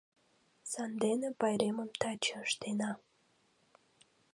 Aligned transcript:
Сандене 0.71 1.29
пайремым 1.39 1.89
таче 1.99 2.35
ыштена. 2.45 2.91